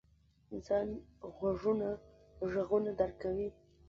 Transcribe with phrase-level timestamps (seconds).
[0.47, 0.85] •د انسان
[1.37, 1.87] غوږونه
[2.51, 3.47] ږغونه درک کوي.